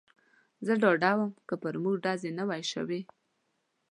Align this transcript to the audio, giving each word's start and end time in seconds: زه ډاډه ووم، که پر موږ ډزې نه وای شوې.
زه 0.65 0.73
ډاډه 0.81 1.11
ووم، 1.15 1.31
که 1.47 1.55
پر 1.61 1.75
موږ 1.83 1.95
ډزې 2.03 2.31
نه 2.37 2.43
وای 2.49 2.63
شوې. 2.73 3.01